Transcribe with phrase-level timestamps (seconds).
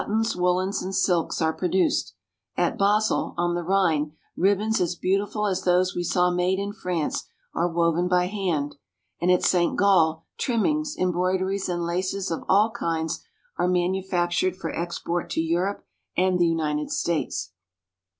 [0.07, 2.15] tons, woolens, and silks are produced;
[2.57, 7.25] at Basel, on the Rhine, ribbons as beautiful as those we saw made in France
[7.53, 8.77] are woven by hand,
[9.21, 9.75] and at St.
[9.77, 13.19] Gall trimmings, em broideries, and laces of all kinds
[13.59, 15.85] are manufactured for export to Europe
[16.17, 17.51] and the United States.